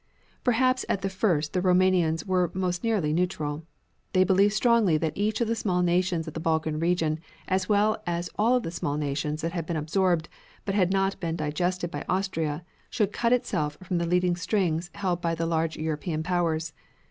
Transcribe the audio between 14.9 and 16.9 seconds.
held by the large European powers.